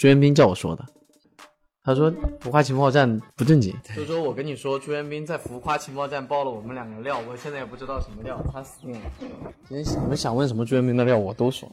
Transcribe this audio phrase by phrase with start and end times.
[0.00, 0.82] 朱元斌叫我说的。
[1.84, 2.10] 他说
[2.40, 9.00] 浮夸情报站不正经，就说我跟你说，朱元斌在浮夸情报站爆了我们两个料，我现在也不知道什么料，他死定了。
[9.68, 11.70] 今天你们想问什么朱元斌的料，我都说，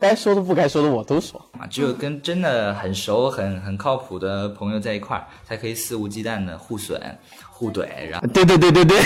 [0.00, 1.38] 该说的不该说的我都说。
[1.58, 6.98] 啊，只有跟真的很熟、很很靠谱的朋友在一块儿，才可以肆无忌惮的互损、
[7.50, 8.98] 互怼，然后对对对对对。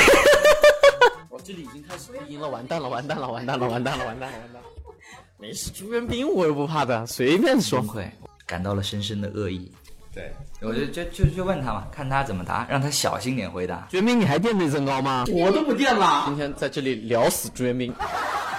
[1.31, 4.69] 我这里已经开始低音了，完蛋了，完蛋了，完蛋了，完蛋了，完蛋了，完蛋了。
[5.37, 7.81] 没事，朱元斌我又不怕的，随便说。
[7.81, 8.09] 崩溃，
[8.47, 9.71] 感到了深深的恶意。
[10.15, 10.33] 对，
[10.63, 13.87] 我就就就就问他嘛，看他怎么答，让他小心点回答。
[13.91, 15.27] 绝命，你还垫内增高吗？
[15.31, 16.23] 我都不垫了。
[16.27, 17.93] 今天在这里聊死朱元斌。
[17.93, 18.56] 情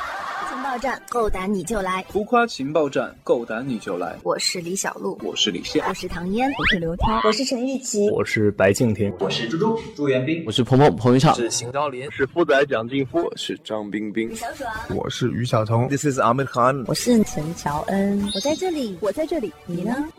[0.67, 2.05] 报站，够胆你就来！
[2.09, 4.17] 浮夸情报站，够胆你就来！
[4.21, 19.95] 我是李小璐，我是李现，我是唐嫣，我是刘涛，我是陈钰琪，我是白敬亭，我是猪猪朱元斌，我是鹏鹏彭昱畅，是邢昭林，是富仔蒋劲夫，我是张冰冰，小爽，我是于晓彤，This is Ahmed Khan，我是陈乔恩，我在这里，我在这里，你呢？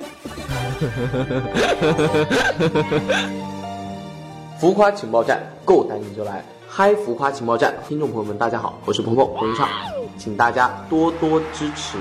[4.59, 6.43] 浮夸情报站，够胆你就来！
[6.67, 9.69] 嗨，浮夸情报站，听众朋友们，大家好，我是鹏鹏彭昱畅，
[10.17, 11.99] 请大家多多支持。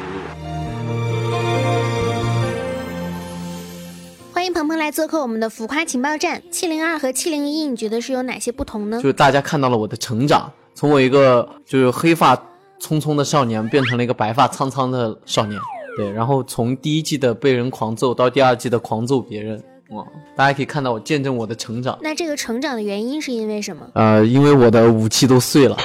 [4.33, 6.41] 欢迎鹏鹏来做客我们的浮夸情报站。
[6.51, 8.97] 七零二和七零一，你觉得是有哪些不同呢？
[8.97, 12.35] 就是大家看到了我的成长，从我一个就是黑发
[12.79, 15.59] 匆匆的少年，变成了一个白发苍苍的少年。
[15.97, 20.05] 对，然后从第一季的被人狂揍到第二季的狂揍别人，哇！
[20.35, 21.97] 大家可以看到我见证我的成长。
[22.01, 23.89] 那这个成长的原因是因为什么？
[23.95, 25.75] 呃，因为我的武器都碎了，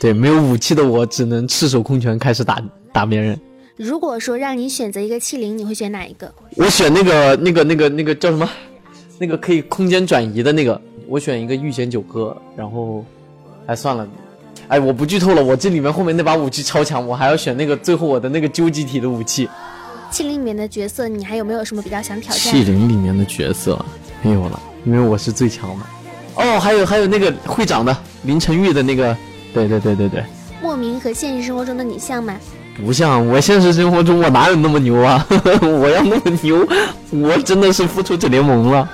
[0.00, 3.38] 对，没有武器的我只能赤手空拳开始打打别人。
[3.76, 6.32] 如果说让你选择一个器灵，你会选哪一个？
[6.56, 8.48] 我选那个那个那个那个叫什么？
[9.18, 10.80] 那个可以空间转移的那个。
[11.06, 13.04] 我选一个御前九歌，然后，
[13.66, 14.08] 哎，算了。
[14.68, 19.48] 哎，我不剧透了，我这里面后面那把武器超强，我还要选那个最后我的那个究极体的武器。
[20.10, 22.38] 器灵里面的角色，你还有没有什么比较想挑战？
[22.38, 23.78] 器灵里面的角色
[24.22, 25.84] 没有了，因为我是最强的。
[26.36, 29.14] 哦，还有还有那个会长的林晨玉的那个，
[29.54, 30.24] 对对对对对。
[30.60, 32.34] 莫名和现实生活中的你像吗？
[32.84, 35.24] 不像，我现实生活中我哪有那么牛啊？
[35.62, 36.66] 我要那么牛，
[37.12, 38.88] 我真的是复仇者联盟了。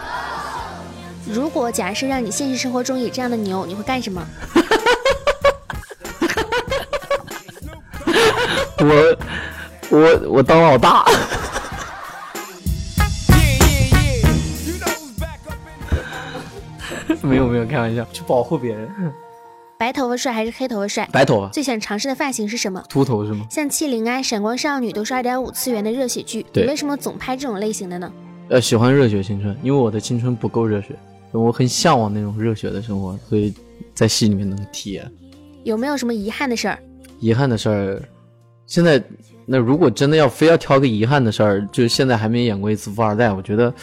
[1.32, 4.22] 如果假设让你现实生活中也这样的牛，你会干什么？
[8.82, 9.16] 我
[9.90, 11.04] 我我当老大，
[17.22, 18.88] 没有没有开玩笑，去保护别人。
[19.90, 21.08] 白头发帅还是黑头发帅？
[21.10, 21.48] 白头发。
[21.48, 22.80] 最想尝试的发型是什么？
[22.88, 23.44] 秃头是吗？
[23.50, 28.12] 像气灵啊、闪光少女都是二点五次元的热血剧，你为什么总拍这种类型的呢？
[28.50, 30.94] 呃，喜欢热血青春，因为我的青春不够热血，
[31.32, 33.52] 我很向往那种热血的生活，所以
[33.92, 35.10] 在戏里面能体验。
[35.64, 36.78] 有没有什么遗憾的事儿？
[37.18, 38.00] 遗憾的事儿。
[38.66, 39.02] 现在，
[39.44, 43.32] 那如果真的要非要挑个遗憾的事儿，就是现在还没演过一次富二代。
[43.32, 43.74] 我觉得，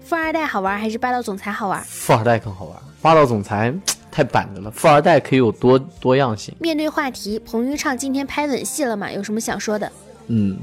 [0.00, 1.80] 富二代好玩还是霸道总裁好玩？
[1.84, 3.72] 富二代更好玩，霸道总裁
[4.14, 4.70] 太板着了。
[4.70, 6.54] 富二代可以有多多样性。
[6.60, 9.10] 面对话题，彭昱畅今天拍吻戏了吗？
[9.10, 9.90] 有什么想说的？
[10.28, 10.56] 嗯，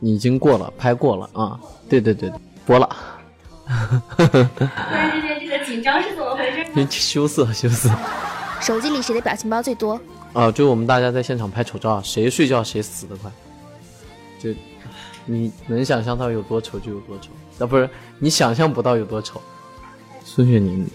[0.00, 1.60] 已经过了，拍过了啊。
[1.90, 2.32] 对对对，
[2.64, 2.88] 播了。
[4.16, 4.24] 突
[4.94, 6.86] 然之间这个紧张是怎么回事？
[6.88, 7.90] 羞涩羞涩。
[8.62, 10.00] 手机里谁的表情包最多？
[10.32, 13.30] 啊，就我们大家在现场拍丑照，谁睡觉谁死得快，
[14.38, 14.54] 就
[15.26, 17.28] 你能想象到有多丑就有多丑，
[17.62, 19.38] 啊不是你想象不到有多丑。
[20.24, 20.86] 孙雪宁，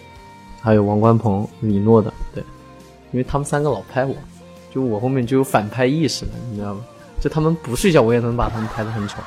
[0.66, 2.42] 还有王冠鹏、李诺的，对，
[3.12, 4.16] 因为他们三个老拍我，
[4.74, 6.84] 就我后面就有反拍意识了，你知道吗？
[7.20, 9.18] 就他们不睡觉，我也能把他们拍得很丑。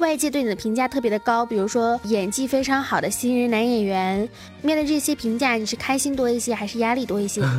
[0.00, 4.28] 外界对你的评价特别的高，比如说演技非常好的新人男演员。
[4.60, 7.40] 面对这些评价，你是开心多一些，还是压力多一些？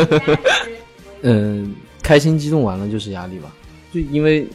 [1.20, 3.54] 嗯，开心激动完了就是压力吧。
[3.92, 4.48] 就因为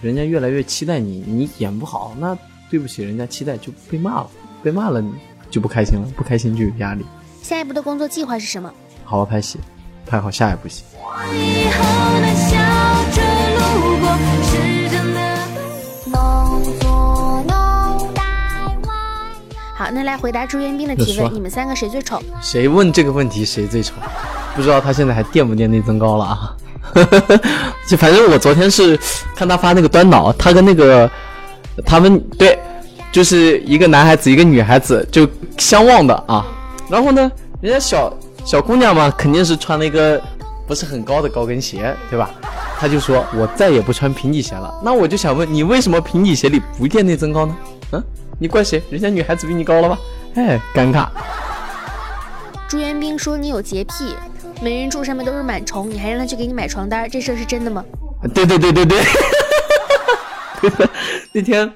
[0.00, 2.34] 人家越来越期待你，你演不好，那
[2.70, 4.30] 对不起，人家期待就被骂了，
[4.62, 5.12] 被骂了你
[5.50, 7.04] 就不开心了，不开心就有压力。
[7.42, 8.72] 下一步的工作计划是什么？
[9.04, 9.58] 好好拍戏，
[10.06, 10.84] 拍好下一部戏。
[19.78, 22.20] 好，那来回答朱元斌的提问：你们三个谁最丑？
[22.42, 23.92] 谁问这个问题谁最丑？
[24.56, 26.56] 不知道他现在还垫不垫内增高了啊？
[27.86, 28.98] 就反正我昨天是
[29.34, 31.10] 看他发那个端脑，他跟那个
[31.84, 32.58] 他们对，
[33.16, 35.26] 就是一个男孩子一个女孩子就
[35.56, 36.46] 相望的啊。
[36.86, 37.32] 然后呢，
[37.62, 38.12] 人家小
[38.44, 40.20] 小姑娘嘛，肯定是穿了一个
[40.68, 42.28] 不是很高的高跟鞋，对吧？
[42.78, 44.70] 他就说我再也不穿平底鞋了。
[44.84, 47.56] 那我就想问你，为什么平底鞋里不垫内增高呢？
[47.92, 48.04] 嗯？
[48.38, 48.82] 你怪谁？
[48.90, 49.98] 人家女孩子比你高了吧？
[50.34, 51.06] 哎，尴尬。
[52.68, 54.14] 朱元斌说你有洁癖，
[54.60, 57.82] 美人柱上面都是螨虫，你还让他去给你买床单，这事儿是真的吗？
[58.34, 59.00] 对对对对 对，
[61.32, 61.72] 那天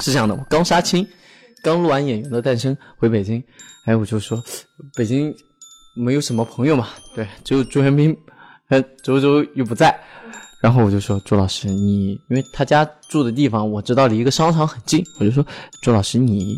[0.00, 1.06] 是这样的，我刚杀青，
[1.62, 3.42] 刚录完《演员的诞生》回北京，
[3.84, 4.42] 哎，我就说
[4.94, 5.34] 北京
[5.96, 8.16] 没有什么朋友嘛，对，只有朱元斌，
[8.68, 9.98] 哎，周周又不在，
[10.60, 15.44] 然后我就说朱老师，你因为他家住的地方我知道离一个商场很近，我就说
[15.82, 16.56] 朱老师你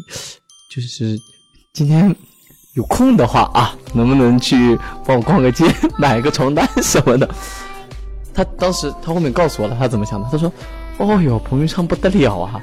[0.74, 1.18] 就是
[1.72, 2.14] 今天
[2.74, 5.64] 有空的话啊，能不能去帮我逛个街，
[5.98, 7.28] 买个床单什么的？
[8.32, 10.28] 他当时他后面告诉我了，他怎么想的？
[10.30, 10.50] 他说
[10.98, 12.62] ：“哦哟，彭昱畅不得了啊！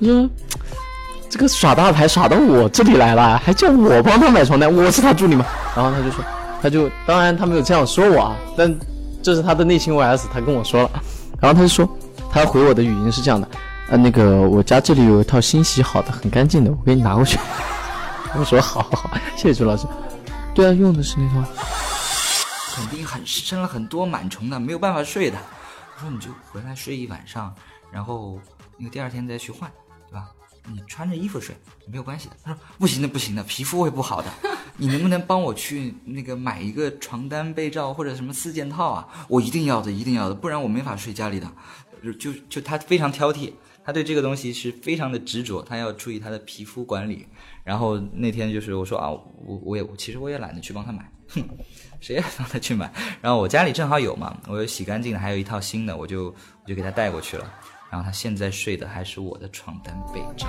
[0.00, 0.30] 他说
[1.30, 5.44] 这个耍大牌耍到我这里来了，还叫我帮他买床单，我是他助理吗？”
[5.74, 6.24] 然后他就说，
[6.62, 8.72] 他就当然他没有这样说我啊，但
[9.22, 10.90] 这是他的内心 OS，他跟我说了。
[11.40, 11.88] 然后他就说，
[12.30, 13.48] 他回我的语音是这样的
[13.90, 17.38] ：“呃，那个我家这里有一套新洗好的，很干净的，我给你拿过去。”
[18.38, 19.86] 我说：“好好好，谢谢朱老师。”
[20.54, 21.48] 对啊，用的是那套。
[22.74, 25.36] 肯定很生了很多螨虫的，没有办法睡的。
[25.96, 27.52] 我说你就回来睡一晚上，
[27.92, 28.38] 然后
[28.78, 29.70] 那个第二天再去换，
[30.08, 30.30] 对吧？
[30.66, 31.54] 你穿着衣服睡
[31.86, 32.36] 没有关系的。
[32.42, 34.28] 他说不行的，不行的，皮肤会不好的。
[34.78, 39.26] 你能不能帮我去那个买一个床单被罩或者什么四件套啊？
[39.28, 41.50] 我一定要的，一定要的，不然我没法睡家里的。
[42.18, 43.52] 就就他非常挑剔，
[43.84, 47.26] 他对这个东西是非常的执着，他要注意他的皮肤管理。
[47.62, 51.42] 然后那天就是我说啊，我我也其实我也懒得去帮他买，哼。
[52.00, 52.92] 谁也让他去买？
[53.22, 57.50] 然后我家里正好有嘛，我又洗干净的，还有一套新的，我就我就给他带过去了。
[57.94, 60.48] 然后他现在睡的还是我的床单被罩。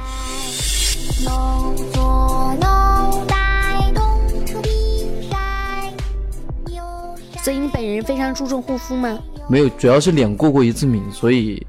[7.43, 9.19] 所以你本人非常注重护肤吗？
[9.47, 11.63] 没有，主要是脸过过一次敏，所以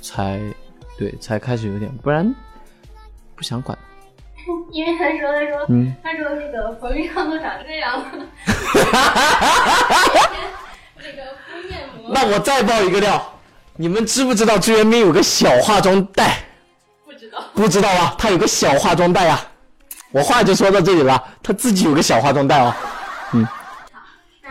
[0.00, 0.40] 才
[0.96, 2.32] 对才开始有点，不然
[3.34, 3.76] 不想管。
[4.70, 8.06] 因为他说，他说，嗯，他说那个彭昱畅都长这样了，
[10.94, 12.12] 那个敷面膜。
[12.14, 13.35] 那我再爆一个料，
[13.78, 16.38] 你们知不知道朱元斌有个小化妆袋？
[17.04, 19.40] 不知道，不知道啊，他有个小化妆袋啊。
[20.12, 22.74] 我话就说到这里了，他自己有个小化妆袋哦。
[23.32, 23.44] 嗯。
[23.44, 23.60] 好，
[24.42, 24.48] 那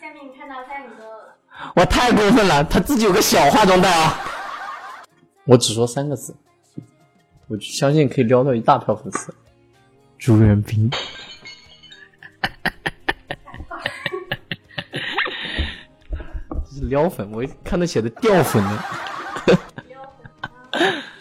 [0.00, 1.34] 下面你看到三个，
[1.76, 4.20] 我太过分了，他自己有个小化妆袋啊。
[5.44, 6.34] 我只说三个字。
[7.48, 9.32] 我相信可以撩到一大票粉丝，
[10.18, 10.90] 朱元斌，
[16.92, 18.84] 撩粉，我看他写的掉粉呢。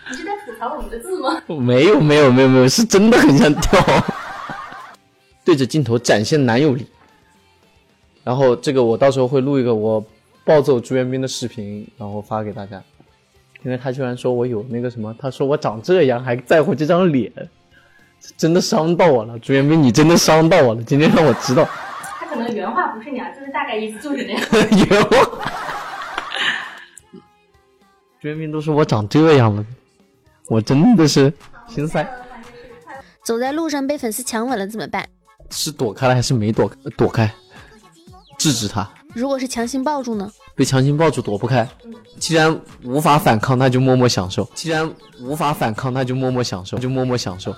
[0.09, 1.41] 你是在吐槽我们的字吗？
[1.47, 3.81] 没有没有没有没有，是真的很想掉。
[5.45, 6.85] 对着镜头展现男友力，
[8.21, 10.05] 然后这个我到时候会录一个我
[10.43, 12.83] 暴揍朱元斌的视频，然后发给大家。
[13.63, 17.31] 因为他居然说我有那个什么，他说我长这样还在乎这张脸，
[18.35, 19.39] 真的伤到我了。
[19.39, 21.65] 朱元斌，你真的伤到我了，今天让我知道。
[22.31, 24.41] 他可能原话不是你啊，就是大概意思就是这样。
[24.89, 25.51] 原话。
[28.21, 29.65] 朱元斌都说我长这样了，
[30.47, 31.33] 我真的是
[31.67, 32.07] 心塞。
[33.21, 35.05] 走在路上被粉丝强吻了怎么办？
[35.49, 37.29] 是躲开了还是没躲躲开？
[38.37, 38.89] 制止他。
[39.13, 40.31] 如果是强行抱住呢？
[40.55, 41.67] 被强行抱住躲不开，
[42.17, 44.89] 既然无法反抗，那就默默享受；既然
[45.19, 47.53] 无法反抗，那就默默享受，就默默享受。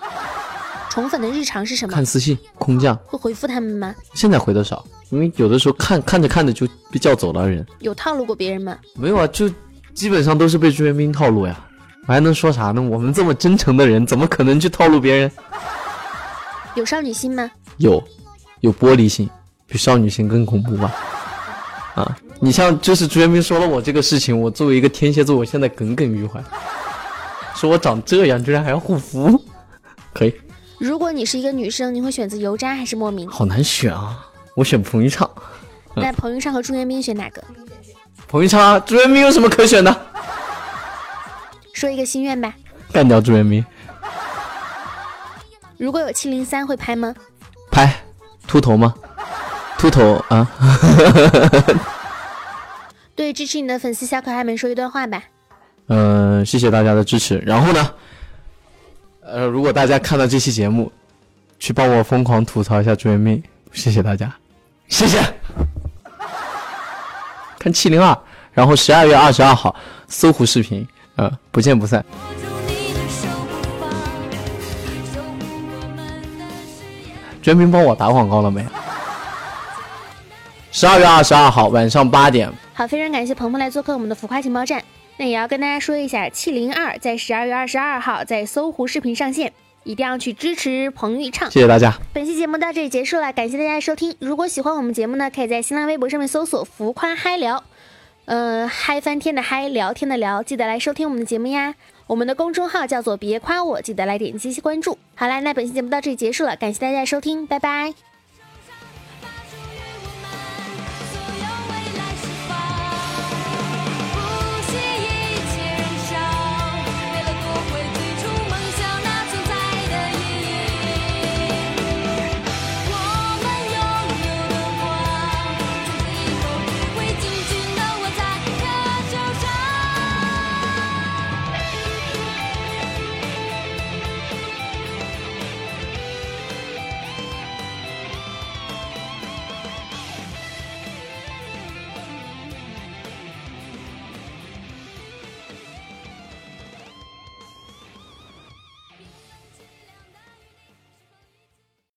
[0.93, 1.91] 宠粉的日常是什么？
[1.91, 2.95] 看私信，空降。
[2.97, 3.95] 会回复他们吗？
[4.13, 7.65] 现在回的少，因为有的时候看看着看着就被叫走了人。
[7.79, 8.77] 有套路过别人吗？
[8.93, 9.49] 没有啊，就
[9.95, 11.59] 基本上都是被朱元斌套路呀。
[12.05, 12.79] 我还能说啥呢？
[12.79, 15.31] 我们这么真诚的人，怎么可能去套路别人？
[16.75, 17.49] 有少女心吗？
[17.77, 17.99] 有，
[18.59, 19.27] 有玻璃心，
[19.65, 20.93] 比少女心更恐怖吧？
[21.95, 26.39] 啊，你像就是朱元斌说了我这个事情，我作为一个天蝎座，我现在耿耿于怀。
[27.55, 29.43] 说我长这样，居然还要护肤，
[30.13, 30.31] 可以。
[30.83, 33.25] 如果你是一个女生，你会选择油渣还是莫名？
[33.29, 34.19] 好难选啊，
[34.53, 35.29] 我选彭昱畅。
[35.95, 37.41] 那彭昱畅和朱元斌选哪个？
[38.27, 40.05] 彭昱畅，朱元斌有什么可选的？
[41.71, 42.53] 说一个心愿吧。
[42.91, 43.65] 干掉朱元斌。
[45.77, 47.15] 如果有七零三会拍吗？
[47.71, 48.03] 拍，
[48.45, 48.93] 秃头吗？
[49.77, 50.45] 秃头啊！
[53.15, 55.23] 对支持你的粉丝小可爱们说一段话吧。
[55.87, 57.37] 嗯，谢谢大家的支持。
[57.39, 57.89] 然后呢，
[59.25, 60.91] 呃，如果大家看到这期节目，
[61.57, 64.31] 去帮我疯狂吐槽一下朱元斌，谢谢大家，
[64.87, 65.19] 谢谢。
[67.57, 68.17] 看七零二，
[68.51, 69.73] 然后十二月二十二号
[70.07, 72.03] 搜狐视频，呃，不见不散。
[77.41, 78.65] 朱元斌帮我打广告了没？
[80.71, 82.51] 十二月二十二号晚上八点。
[82.73, 84.83] 好，非常感谢鹏鹏来做客我们的浮夸情报站。
[85.17, 89.53] 那也要跟大家说一下，七零二在十二月二十二号在搜狐视频上线，
[89.83, 91.51] 一定要去支持彭昱畅。
[91.51, 91.93] 谢谢大家。
[92.13, 94.15] 本期节目到这里结束了，感谢大家的收听。
[94.19, 97.63] 如果喜欢我们节目呢，可以在新浪微博上面搜索“浮夸嗨聊”，
[98.25, 101.75] 嗯，嗨翻天的嗨，聊天的聊，记得来收听我们的节目呀。
[102.07, 104.97] 我们的公众号叫做别夸我，记得来点击关注。
[105.15, 108.12] 好啦，那本期节目到这里结束了，感谢大家的收听，拜拜。